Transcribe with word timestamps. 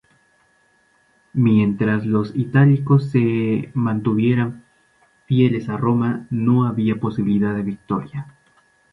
Mientras 1.33 2.07
los 2.07 2.35
itálicos 2.35 3.11
se 3.11 3.69
mantuvieran 3.75 4.65
fieles 5.27 5.69
a 5.69 5.77
Roma, 5.77 6.25
no 6.31 6.65
había 6.65 6.99
posibilidad 6.99 7.53
de 7.53 7.61
victoria. 7.61 8.25